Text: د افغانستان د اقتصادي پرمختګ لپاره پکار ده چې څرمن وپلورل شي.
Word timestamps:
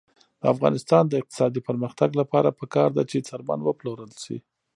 د 0.41 0.43
افغانستان 0.53 1.03
د 1.07 1.13
اقتصادي 1.21 1.61
پرمختګ 1.69 2.09
لپاره 2.21 2.55
پکار 2.59 2.89
ده 2.97 3.03
چې 3.11 3.25
څرمن 3.27 3.59
وپلورل 3.63 4.11
شي. 4.23 4.37